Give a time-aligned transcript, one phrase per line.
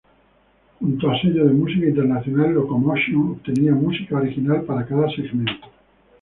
[0.79, 5.67] Junto a sellos de música internacional, Locomotion obtenía música original para cada segmento.